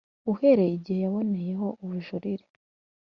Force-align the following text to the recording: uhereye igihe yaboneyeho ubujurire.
uhereye 0.31 0.71
igihe 0.79 0.99
yaboneyeho 1.05 1.67
ubujurire. 1.83 2.45